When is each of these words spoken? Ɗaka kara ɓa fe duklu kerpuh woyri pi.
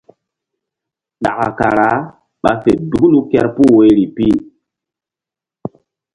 Ɗaka 1.23 1.47
kara 1.59 1.87
ɓa 2.43 2.51
fe 2.61 2.71
duklu 2.89 3.19
kerpuh 3.29 3.69
woyri 3.75 4.05
pi. 4.15 4.27